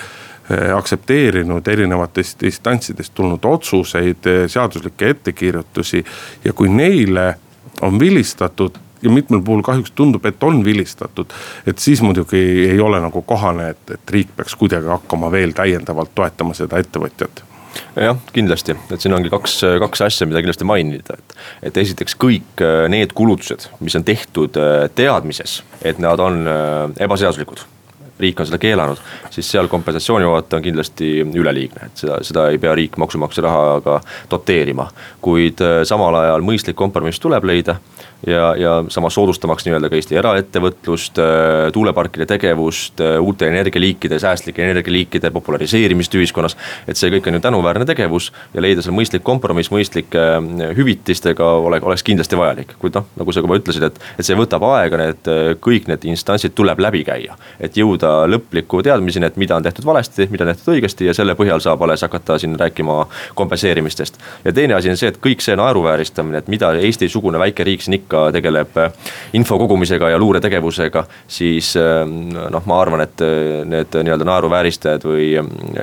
[0.76, 6.04] aktsepteerinud erinevatest instantsidest tulnud otsuseid, seaduslikke ettekirjutusi.
[6.44, 7.36] ja kui neile
[7.82, 11.34] on vilistatud ja mitmel puhul kahjuks tundub, et on vilistatud.
[11.66, 16.16] et siis muidugi ei ole nagu kohane, et, et riik peaks kuidagi hakkama veel täiendavalt
[16.16, 17.44] toetama seda ettevõtjat
[17.96, 21.36] jah, kindlasti, et siin ongi kaks, kaks asja, mida kindlasti mainida, et.
[21.70, 27.06] et esiteks kõik äh, need kulutused, mis on tehtud äh, teadmises, et nad on äh,
[27.06, 27.68] ebaseaduslikud
[28.22, 29.00] riik on seda keelanud,
[29.34, 33.96] siis seal kompensatsiooni vaata on kindlasti üleliigne, et seda, seda ei pea riik maksumaksja rahaga
[34.30, 34.86] doteerima.
[35.26, 37.80] kuid samal ajal mõistlik kompromiss tuleb leida
[38.28, 44.64] ja, ja samas soodustamaks nii-öelda ka Eesti eraettevõtlust, äh, tuuleparkide tegevust, äh, uute energialiikide, säästlike
[44.64, 46.58] energialiikide populariseerimist ühiskonnas.
[46.88, 51.46] et see kõik on ju tänuväärne tegevus ja leida seal mõistlik kompromiss mõistlike äh, hüvitistega
[51.46, 52.76] ole, oleks kindlasti vajalik.
[52.80, 56.54] kuid noh, nagu sa juba ütlesid, et, et see võtab aega, need kõik need instantsid
[56.56, 57.38] tuleb läbi käia.
[57.60, 61.36] et jõuda lõpliku teadmiseni, et mida on tehtud valesti, mida on tehtud õigesti ja selle
[61.36, 64.18] põhjal saab alles hakata siin rääkima kompenseerimistest.
[64.46, 68.00] ja teine asi on see, et kõik see naeruvääristamine, et mida Eesti-sugune väike riik siin
[68.02, 68.92] ikka ikka tegeleb äh,
[69.34, 75.32] info kogumisega ja luuretegevusega, siis äh, noh, ma arvan, et äh, need nii-öelda naeruvääristajad või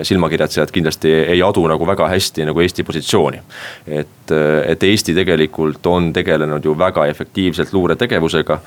[0.05, 3.41] silmakirjatsejad kindlasti ei adu nagu väga hästi nagu Eesti positsiooni.
[3.87, 4.33] et,
[4.67, 8.59] et Eesti tegelikult on tegelenud ju väga efektiivselt luuretegevusega.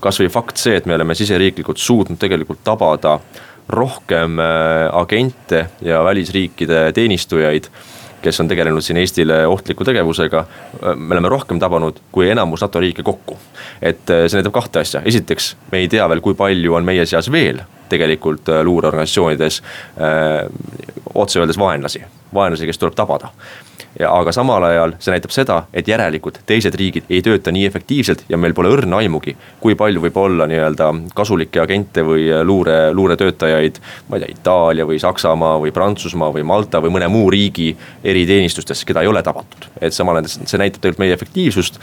[0.00, 3.18] kasvõi fakt see, et me oleme siseriiklikult suutnud tegelikult tabada
[3.68, 4.38] rohkem
[4.92, 7.70] agente ja välisriikide teenistujaid
[8.26, 10.44] kes on tegelenud siin Eestile ohtliku tegevusega.
[10.96, 13.38] me oleme rohkem tabanud kui enamus NATO riike kokku.
[13.82, 17.06] et äh, see näitab kahte asja, esiteks me ei tea veel, kui palju on meie
[17.06, 20.46] seas veel tegelikult äh, luureorganisatsioonides äh,
[21.14, 22.02] otse öeldes vaenlasi,
[22.34, 23.32] vaenlasi, kes tuleb tabada
[23.98, 28.26] ja aga samal ajal see näitab seda, et järelikult teised riigid ei tööta nii efektiivselt
[28.28, 33.80] ja meil pole õrna aimugi, kui palju võib olla nii-öelda kasulikke agente või luure, luuretöötajaid.
[34.08, 37.70] ma ei tea, Itaalia või Saksamaa või Prantsusmaa või Malta või mõne muu riigi
[38.04, 39.70] eriteenistustes, keda ei ole tabatud.
[39.80, 41.80] et samal ajal see näitab tegelikult meie efektiivsust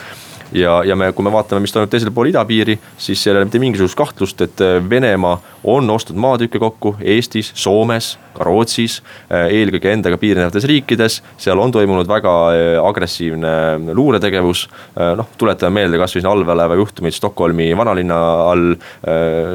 [0.54, 3.62] ja, ja me, kui me vaatame, mis toimub teisel pool idapiiri, siis ei ole mitte
[3.62, 9.00] mingisugust kahtlust, et Venemaa on ostnud maatükke kokku Eestis, Soomes ka Rootsis,
[9.32, 14.66] äh, eelkõige endaga piirnevates riikides, seal on toimunud väga äh, agressiivne luuretegevus.
[14.98, 18.20] Äh, noh, tuletame meelde kasvõi allveelaeva juhtumit Stockholmi vanalinna
[18.50, 18.76] all,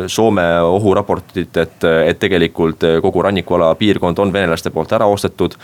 [0.09, 5.57] Soome ohuraportit, et, et tegelikult kogu rannikuala piirkond on venelaste poolt ära ostetud.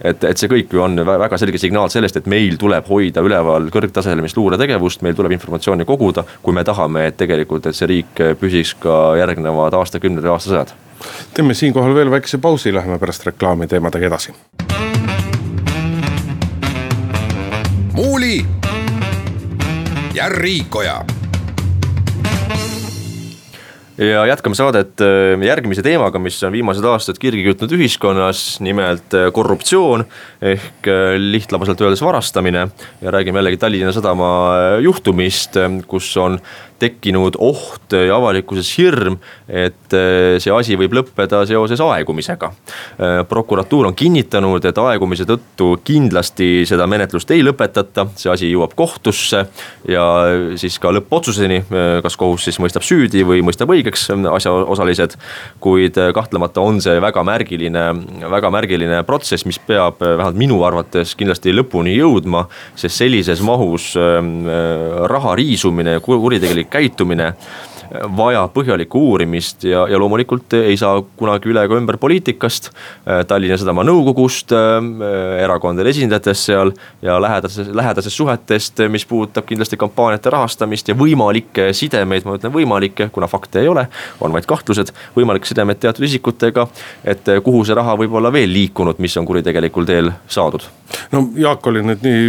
[0.00, 3.68] et, et see kõik ju on väga selge signaal sellest, et meil tuleb hoida üleval
[3.74, 8.74] kõrgtasemelist luuretegevust, meil tuleb informatsiooni koguda, kui me tahame, et tegelikult, et see riik püsiks
[8.82, 10.74] ka järgnevad aastakümned või aastasajad
[11.34, 14.34] teeme siinkohal veel väikese pausi, läheme pärast reklaami teemadega edasi.
[17.96, 18.44] muuli
[20.14, 21.04] ja Riikoja
[23.98, 29.30] ja jätkame saadet äh, järgmise teemaga, mis on viimased aastad kirgi kütnud ühiskonnas, nimelt äh,
[29.32, 30.04] korruptsioon
[30.44, 32.68] ehk äh, lihtlabaselt öeldes varastamine.
[33.00, 34.30] ja räägime jällegi Tallinna Sadama
[34.84, 35.56] juhtumist,
[35.88, 36.40] kus on
[36.78, 39.16] tekkinud oht ja avalikkuses hirm,
[39.48, 42.50] et eh, see asi võib lõppeda seoses aegumisega.
[42.50, 48.76] Eh, prokuratuur on kinnitanud, et aegumise tõttu kindlasti seda menetlust ei lõpetata, see asi jõuab
[48.76, 49.44] kohtusse
[49.88, 50.06] ja
[50.60, 55.16] siis ka lõppotsuseni, eh, kas kohus siis mõistab süüdi või mõistab õigeks asjaosalised.
[55.60, 57.84] kuid kahtlemata on see väga märgiline,
[58.30, 65.34] väga märgiline protsess, mis peab vähemalt minu arvates kindlasti lõpuni jõudma, sest sellises mahus raha
[65.38, 67.34] riisumine, kuritegelik kuritegelik käitumine
[68.16, 72.70] vajab põhjalikku uurimist ja, ja loomulikult ei saa kunagi üle ega ümber poliitikast.
[73.28, 74.52] Tallinna Sadama nõukogust,
[75.42, 76.72] erakondade esindajatest seal
[77.04, 83.10] ja lähedases, lähedasest suhetest, mis puudutab kindlasti kampaaniate rahastamist ja võimalikke sidemeid, ma ütlen võimalikke,
[83.14, 83.86] kuna fakte ei ole,
[84.20, 86.66] on vaid kahtlused, võimalikke sidemeid teatud isikutega.
[87.04, 90.66] et kuhu see raha võib olla veel liikunud, mis on kuritegelikul teel saadud
[91.12, 92.28] no Jaak oli nüüd nii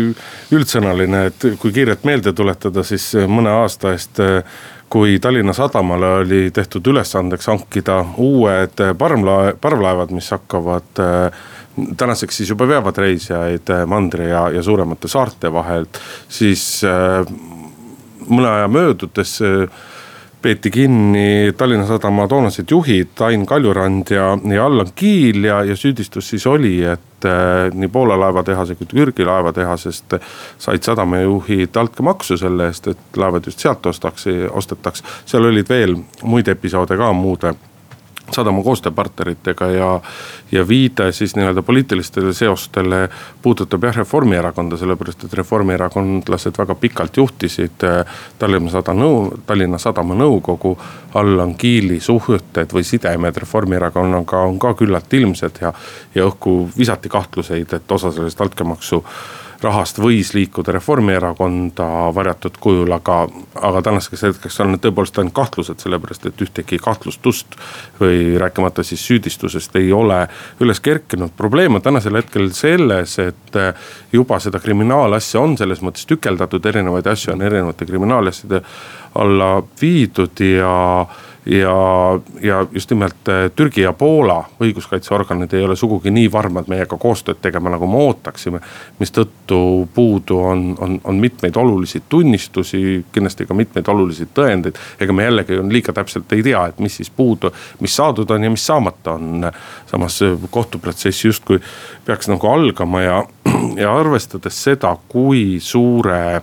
[0.56, 4.22] üldsõnaline, et kui kiirelt meelde tuletada, siis mõne aasta eest
[4.90, 11.02] kui Tallinna Sadamale oli tehtud ülesandeks hankida uued parvlae-, parvlaevad, mis hakkavad
[11.98, 16.82] tänaseks siis juba veavad reisijaid mandri ja, ja suuremate saarte vahelt, siis
[18.28, 19.38] mõne aja möödudes
[20.42, 26.30] peeti kinni Tallinna Sadama toonased juhid Ain Kaljurand ja, ja Allan Kiil ja, ja süüdistus
[26.30, 30.18] siis oli, et äh, nii Poola laevatehase kui Türgi laevatehasest
[30.58, 35.04] said sadamajuhid altkäemaksu selle eest, et laevad just sealt ostaks, ostetaks.
[35.26, 37.54] seal olid veel muid episoode ka muude
[38.32, 39.90] sadama koostööpartneritega ja,
[40.52, 43.08] ja viide siis nii-öelda poliitilistele seostele
[43.42, 50.18] puudutab jah Reformierakonda, sellepärast et reformierakondlased väga pikalt juhtisid äh, Tallinna Sadama nõu-, Tallinna Sadama
[50.18, 50.78] nõukogu.
[51.18, 55.74] Allan Kiili suhted või sidemed Reformierakonnaga on ka küllalt ilmsed ja,
[56.16, 59.04] ja õhku visati kahtluseid, et osa sellest altkäemaksu
[59.62, 63.24] rahast võis liikuda Reformierakonda varjatud kujul, aga,
[63.56, 67.58] aga tänaseks hetkeks on tõepoolest ainult kahtlused, sellepärast et ühtegi kahtlustust
[68.00, 70.24] või rääkimata siis süüdistusest ei ole
[70.62, 71.34] üles kerkinud.
[71.38, 73.62] probleem on tänasel hetkel selles, et
[74.12, 78.62] juba seda kriminaalasja on selles mõttes tükeldatud, erinevaid asju on erinevate kriminaalasjade
[79.18, 81.06] alla viidud ja
[81.52, 86.98] ja, ja just nimelt äh, Türgi ja Poola õiguskaitseorganid ei ole sugugi nii varmad meiega
[87.00, 88.60] koostööd tegema, nagu me ootaksime.
[89.00, 89.60] mistõttu
[89.94, 94.76] puudu on, on, on mitmeid olulisi tunnistusi, kindlasti ka mitmeid olulisi tõendeid.
[95.00, 98.50] ega me jällegi liiga täpselt ei tea, et mis siis puudu, mis saadud on ja
[98.50, 99.52] mis saamata on.
[99.86, 101.62] samas äh, kohtuprotsess justkui
[102.06, 103.24] peaks nagu algama ja,
[103.84, 106.42] ja arvestades seda, kui suure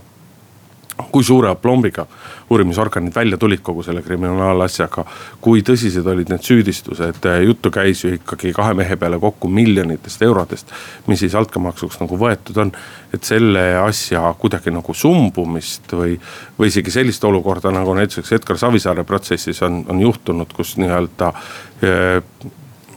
[1.10, 2.06] kui suure aplombiga
[2.50, 5.04] uurimisorganid välja tulid kogu selle kriminaalasjaga.
[5.40, 10.72] kui tõsised olid need süüdistused, juttu käis ju ikkagi kahe mehe peale kokku miljonitest eurodest.
[11.07, 12.72] mis siis altkäemaksuks nagu võetud on,
[13.14, 16.18] et selle asja kuidagi nagu sumbumist või,
[16.59, 21.33] või isegi sellist olukorda nagu näiteks Edgar Savisaare protsessis on, on juhtunud, kus nii-öelda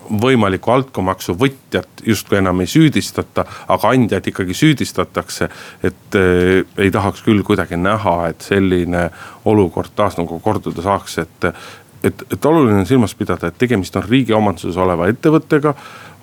[0.10, 5.50] võimalikku altkäemaksu võtjat justkui enam ei süüdistata, aga andjat ikkagi süüdistatakse.
[5.84, 9.10] et äh, ei tahaks küll kuidagi näha, et selline
[9.46, 11.52] olukord taas nagu korduda saaks, et
[12.04, 15.74] et, et oluline on silmas pidada, et tegemist on riigi omanduses oleva ettevõttega.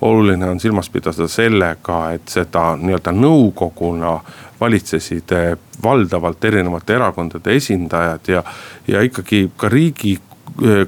[0.00, 4.20] oluline on silmas pidada sellega, et seda nii-öelda nõukoguna
[4.60, 8.44] valitsesid äh, valdavalt erinevate erakondade esindajad ja,
[8.88, 10.18] ja ikkagi ka riigi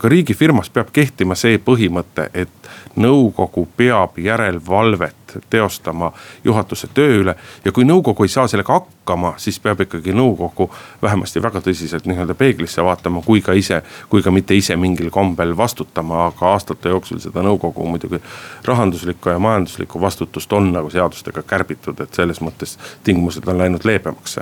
[0.00, 2.65] ka riigifirmas peab kehtima see põhimõte, et
[2.96, 6.12] nõukogu peab järelevalvet teostama
[6.44, 7.34] juhatuse töö üle.
[7.64, 10.70] ja kui nõukogu ei saa sellega hakkama, siis peab ikkagi nõukogu
[11.02, 15.56] vähemasti väga tõsiselt nii-öelda peeglisse vaatama, kui ka ise, kui ka mitte ise mingil kombel
[15.56, 18.20] vastutama, aga aastate jooksul seda nõukogu muidugi.
[18.64, 24.38] rahanduslikku ja majanduslikku vastutust on nagu seadustega kärbitud, et selles mõttes tingimused on läinud leebemaks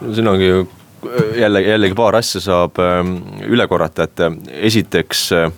[0.00, 0.68] no siin ongi ju
[1.36, 4.34] jälle, jällegi paar asja saab ähm, üle korrata, et äh,
[4.68, 5.52] esiteks äh,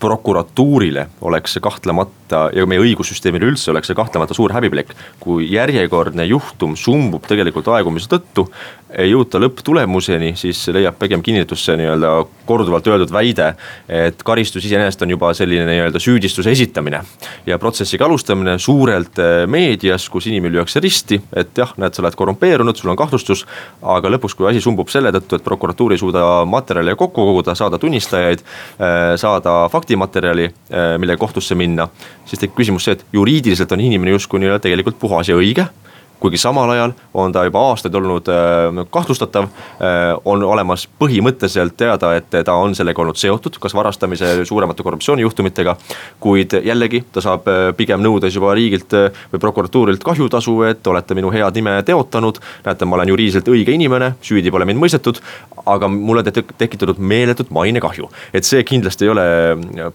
[0.00, 4.94] prokuratuurile oleks see kahtlemata ja meie õigussüsteemile üldse oleks see kahtlemata suur häbiplekk.
[5.20, 8.48] kui järjekordne juhtum sumbub tegelikult aegumise tõttu,
[8.96, 12.12] ei jõuta lõpptulemuseni, siis leiab pigem kinnitust see nii-öelda
[12.48, 13.50] korduvalt öeldud väide,
[13.88, 17.02] et karistus iseenesest on juba selline nii-öelda süüdistuse esitamine.
[17.46, 22.16] ja protsessiga alustamine suurelt eh, meedias, kus inimene lüüakse risti, et jah, näed, sa oled
[22.16, 23.44] korrumpeerunud, sul on kahtlustus.
[23.82, 27.78] aga lõpuks, kui asi sumbub selle tõttu, et prokuratuur ei suuda materjale kokku koguda, saada
[27.78, 31.88] tunnistajaid, eh, saada faktimaterjali, eh, millega kohtusse minna.
[32.24, 35.64] siis tekib küsimus see, et juriidiliselt on inimene justkui nii-öelda tegelikult puhas ja õige
[36.20, 39.48] kuigi samal ajal on ta juba aastaid olnud äh, kahtlustatav.
[39.82, 45.76] Äh, on olemas põhimõtteliselt teada, et ta on sellega olnud seotud, kas varastamise, suuremate korruptsioonijuhtumitega.
[46.20, 48.94] kuid jällegi ta saab äh, pigem nõudes juba riigilt
[49.32, 52.38] või prokuratuurilt kahjutasu, et olete minu head nime teotanud.
[52.64, 55.22] näete, ma olen juriidiliselt õige inimene, süüdi pole mind mõistetud,
[55.66, 58.10] aga mulle te tekitatud meeletut mainekahju.
[58.32, 59.26] et see kindlasti ei ole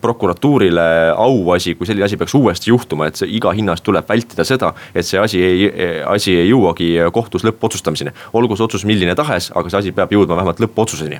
[0.01, 4.43] prokuratuurile auasi, kui selline asi peaks uuesti juhtuma, et see iga hinna eest tuleb vältida
[4.47, 5.69] seda, et see asi ei
[6.15, 8.13] asi ei jõuagi kohtus lõppotsustamiseni.
[8.33, 11.19] olgu see otsus milline tahes, aga see asi peab jõudma vähemalt lõppotsuseni.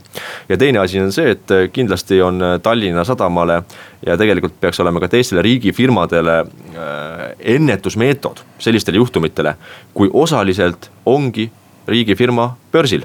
[0.50, 3.64] ja teine asi on see, et kindlasti on Tallinna Sadamale
[4.06, 7.26] ja tegelikult peaks olema ka teistele riigifirmadele äh,
[7.56, 9.56] ennetusmeetod sellistele juhtumitele,
[9.94, 11.50] kui osaliselt ongi
[11.88, 13.04] riigifirma börsil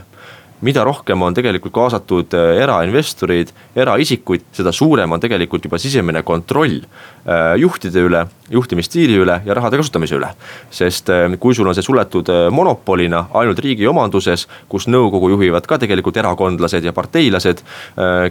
[0.60, 6.80] mida rohkem on tegelikult kaasatud äh, erainvestoreid, eraisikuid, seda suurem on tegelikult juba sisemine kontroll
[6.80, 10.32] äh, juhtide üle, juhtimisstiili üle ja rahade kasutamise üle.
[10.74, 15.78] sest äh, kui sul on see suletud monopolina ainult riigi omanduses, kus nõukogu juhivad ka
[15.78, 17.62] tegelikult erakondlased ja parteilased,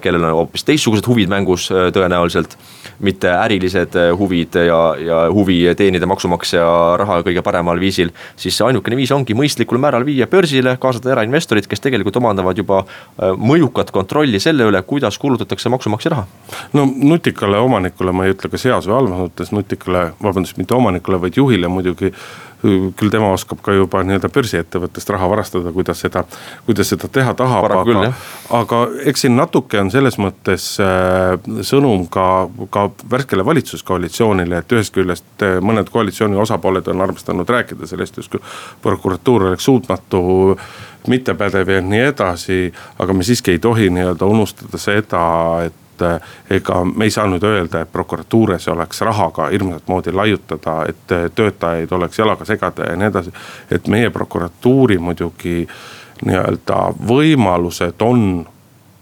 [0.01, 2.57] kellel on hoopis teistsugused huvid mängus tõenäoliselt,
[2.99, 6.63] mitte ärilised huvid ja, ja huvi teenida maksumaksja
[6.97, 11.83] raha kõige paremal viisil, siis ainukene viis ongi mõistlikul määral viia börsile, kaasata erainvestorid, kes
[11.83, 16.27] tegelikult omandavad juba äh, mõjukat kontrolli selle üle, kuidas kulutatakse maksumaksja raha.
[16.73, 21.21] no nutikale omanikule, ma ei ütle kas heas või halvas mõttes nutikale, vabandust, mitte omanikule,
[21.21, 22.13] vaid juhile muidugi
[22.62, 26.24] küll tema oskab ka juba nii-öelda börsiettevõttest raha varastada, kuidas seda,
[26.65, 28.12] kuidas seda teha tahab, aga,
[28.58, 34.96] aga eks siin natuke on selles mõttes äh, sõnum ka, ka värskele valitsuskoalitsioonile, et ühest
[34.96, 38.41] küljest äh, mõned koalitsiooni osapooled on armastanud rääkida sellest, justkui
[38.82, 40.22] prokuratuur oleks suutmatu
[41.08, 42.74] mittepädev ja nii edasi.
[43.00, 45.28] aga me siiski ei tohi nii-öelda unustada seda,
[45.67, 50.13] et et eh, ega me ei saa nüüd öelda, et prokuratuuris oleks rahaga hirmsat moodi
[50.13, 53.33] laiutada, et eh, töötajaid oleks jalaga segada ja nii edasi.
[53.71, 55.67] et meie prokuratuuri muidugi
[56.25, 58.45] nii-öelda võimalused on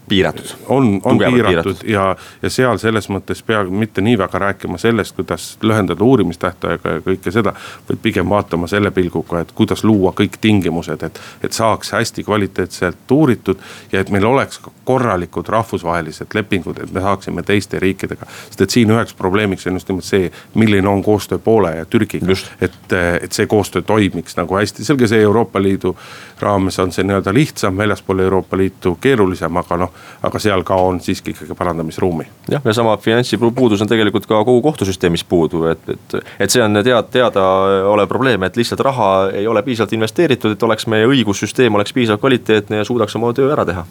[0.08, 0.46] piiratud.
[0.68, 5.16] on, on piiratud, piiratud ja, ja seal selles mõttes peaaegu mitte nii väga rääkima sellest,
[5.16, 7.52] kuidas lühendada uurimistähtaega ja kõike seda.
[7.88, 13.10] vaid pigem vaatama selle pilguga, et kuidas luua kõik tingimused, et, et saaks hästi kvaliteetselt
[13.10, 13.58] uuritud.
[13.92, 18.26] ja et meil oleks ka korralikud rahvusvahelised lepingud, et me saaksime teiste riikidega.
[18.48, 22.36] sest et siin üheks probleemiks on just nimelt see, milline on koostöö Poola ja Türgiga.
[22.60, 22.92] et,
[23.22, 25.96] et see koostöö toimiks nagu hästi, selge see Euroopa Liidu
[26.40, 31.00] raames on see nii-öelda lihtsam, väljaspool Euroopa Liitu keerulisem, aga noh aga seal ka on
[31.00, 32.26] siiski ikkagi parandamisruumi.
[32.50, 36.82] jah, ja sama finantsipuudus on tegelikult ka kogu kohtusüsteemis puudu, et, et, et see on
[36.82, 41.92] tead, teadaolev probleem, et lihtsalt raha ei ole piisavalt investeeritud, et oleks meie õigussüsteem oleks
[41.92, 43.86] piisavalt kvaliteetne ja suudaks oma töö ära teha.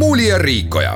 [0.00, 0.94] muuli ja Riikoja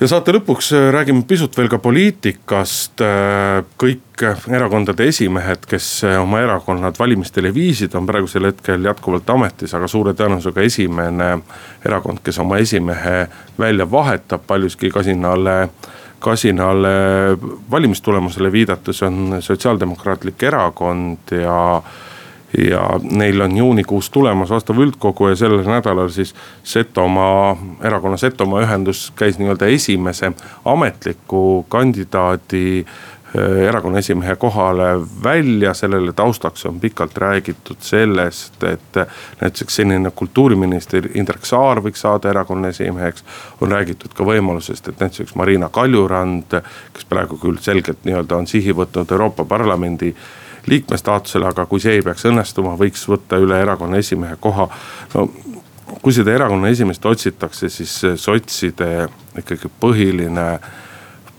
[0.00, 3.02] ja saate lõpuks äh, räägime pisut veel ka poliitikast.
[3.02, 9.74] Äh, kõik erakondade esimehed, kes äh, oma erakonnad valimistele viisid, on praegusel hetkel jätkuvalt ametis,
[9.74, 11.30] aga suure tõenäosusega esimene
[11.86, 13.24] erakond, kes oma esimehe
[13.58, 15.60] välja vahetab paljuski kasinale
[16.18, 16.88] kasinale
[17.70, 21.58] valimistulemusele viidates on Sotsiaaldemokraatlik Erakond ja
[22.68, 26.34] ja neil on juunikuus tulemas vastav üldkogu ja sellel nädalal siis
[26.64, 30.32] Setomaa, erakonna Setomaa ühendus käis nii-öelda esimese
[30.64, 33.18] ametliku kandidaadi äh,
[33.68, 34.88] erakonna esimehe kohale
[35.24, 38.96] välja, sellele taustaks on pikalt räägitud sellest, et
[39.40, 43.24] näiteks senine kultuuriminister Indrek Saar võiks saada erakonna esimeheks.
[43.60, 46.60] on räägitud ka võimalusest, et näiteks Marina Kaljurand,
[46.92, 50.14] kes praegu küll selgelt nii-öelda on sihi võtnud Euroopa Parlamendi
[50.68, 54.68] liikme staatusele, aga kui see ei peaks õnnestuma, võiks võtta üle erakonna esimehe koha.
[55.14, 55.28] no
[56.02, 59.08] kui seda erakonna esimeest otsitakse, siis sotside
[59.38, 60.48] ikkagi põhiline,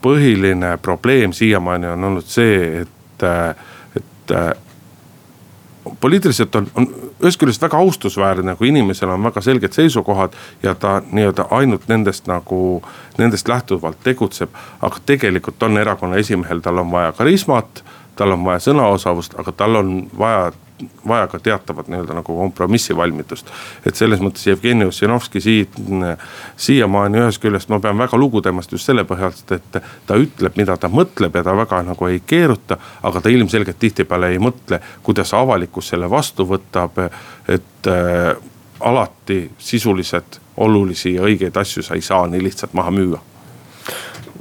[0.01, 3.27] põhiline probleem siiamaani on olnud see, et,
[3.95, 4.33] et
[5.99, 6.87] poliitiliselt on, on
[7.23, 12.27] ühest küljest väga austusväärne, kui inimesel on väga selged seisukohad ja ta nii-öelda ainult nendest
[12.27, 12.81] nagu,
[13.17, 14.49] nendest lähtuvalt tegutseb.
[14.81, 17.83] aga tegelikult on erakonna esimehel, tal on vaja karismat
[18.19, 20.49] tal on vaja sõnaosavust, aga tal on vaja
[21.07, 23.47] vaja ka teatavat nii-öelda nagu kompromissivalmidust.
[23.85, 25.75] et selles mõttes Jevgeni Ossinovski siit,
[26.57, 30.77] siiamaani ühest küljest ma pean väga lugu temast just selle põhjalt, et ta ütleb, mida
[30.77, 32.77] ta mõtleb ja ta väga nagu ei keeruta.
[33.03, 36.99] aga ta ilmselgelt tihtipeale ei mõtle, kuidas avalikkus selle vastu võtab,
[37.47, 38.35] et äh,
[38.79, 43.19] alati sisuliselt olulisi ja õigeid asju sa ei saa nii lihtsalt maha müüa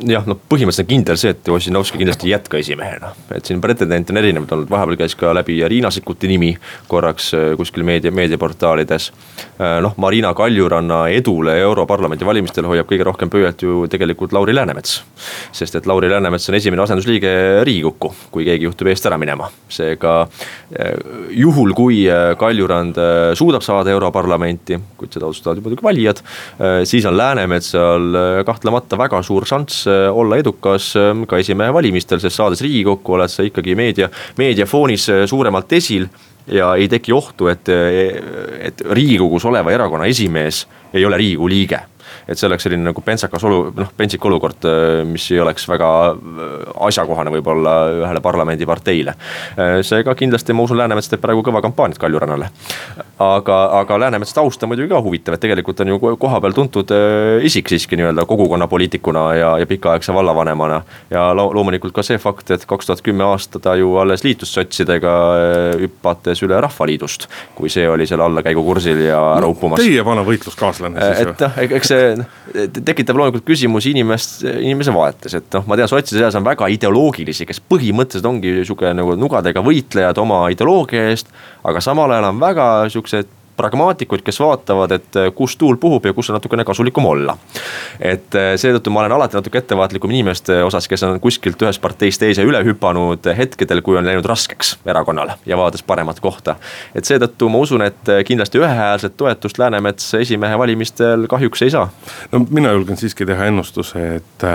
[0.06, 3.10] jah, no põhimõtteliselt on kindel see, et Ossinovski kindlasti ei jätka esimehena.
[3.34, 6.52] et siin pretendente on erinevaid olnud, vahepeal käis ka läbi Riina Sikkuti nimi
[6.88, 9.10] korraks äh, kuskil meedia, meediaportaalides.
[9.58, 15.02] Äh, noh, Marina Kaljuranna edule Europarlamendi valimistel hoiab kõige rohkem pöialt ju tegelikult Lauri Läänemets.
[15.52, 19.50] sest et Lauri Läänemets on esimene asendusliige Riigikokku, kui keegi juhtub eest ära minema.
[19.68, 20.94] seega äh,
[21.30, 22.04] juhul, kui
[22.38, 22.96] Kaljurand
[23.34, 26.20] suudab saada Europarlamenti, kuid seda otsustavad muidugi valijad,
[26.88, 32.62] siis on Läänemetsal kahtlemata väga suur šanss olla edukas ähm, ka esimehe valimistel, sest saades
[32.64, 36.08] riigikokku, oled sa ikkagi meedia, meediafoonis äh, suuremalt esil
[36.46, 41.82] ja ei teki ohtu, et, äh, et riigikogus oleva erakonna esimees ei ole riigikogu liige
[42.28, 45.88] et see oleks selline nagu pentsakas olu, noh pentsik olukord, äh, mis ei oleks väga
[46.12, 46.56] äh,
[46.88, 49.14] asjakohane võib-olla ühele parlamendiparteile.
[49.56, 52.50] Äh, seega kindlasti ma usun, Läänemets teeb praegu kõva kampaaniat Kaljurannale.
[53.18, 56.92] aga, aga Läänemetsa taust on muidugi ka huvitav, et tegelikult on ju kohapeal tuntud
[57.42, 60.82] isik siiski nii-öelda kogukonnapoliitikuna ja, ja pikaaegse vallavanemana.
[61.10, 64.52] ja lo loomulikult ka see fakt, et kaks tuhat kümme aasta ta ju alles liitus
[64.54, 65.14] sotsidega,
[65.80, 67.26] hüpates üle Rahvaliidust.
[67.54, 69.80] kui see oli seal allakäigukursil ja ära no, uppumas.
[69.80, 71.34] Teie vana võitluskaaslane siis ju.
[71.34, 72.17] et noh, eks see
[72.84, 77.46] tekitab loomulikult küsimusi inimest, inimese vaates, et noh, ma tean, sotside seas on väga ideoloogilisi,
[77.48, 81.32] kes põhimõtteliselt ongi sihuke nagu nugadega võitlejad oma ideoloogia eest.
[81.68, 86.14] aga samal ajal on väga siuksed pragmaatikuid, kes vaatavad, et eh, kus tuul puhub ja
[86.16, 87.36] kus on natukene kasulikum olla.
[88.00, 92.22] et eh, seetõttu ma olen alati natuke ettevaatlikum inimeste osas, kes on kuskilt ühest parteist
[92.22, 96.56] teise üle hüpanud hetkedel, kui on läinud raskeks erakonnale ja vaadates paremat kohta.
[96.94, 101.90] et seetõttu ma usun, et eh, kindlasti ühehäälset toetust Läänemets esimehe valimistel kahjuks ei saa.
[102.32, 104.46] no mina julgen siiski teha ennustuse, et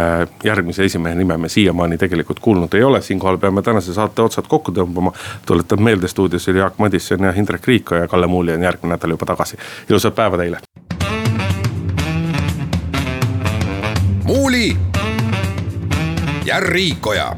[0.44, 4.72] järgmise esimehe nime me siiamaani tegelikult kuulnud ei ole, siinkohal peame tänase saate otsad kokku
[4.72, 5.12] tõmbama.
[5.46, 8.64] tuletan meelde, stuudios oli Jaak Madisson ja Indrek Riiko ja Kalle Muuli on
[8.94, 9.58] järgmine nädal juba tagasi.
[9.90, 10.60] ilusat päeva teile.
[14.24, 14.78] muuli
[16.46, 17.36] ja Riikoja